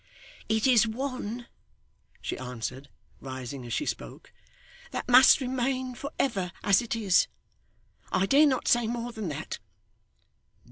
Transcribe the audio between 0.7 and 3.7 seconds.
one,' she answered, rising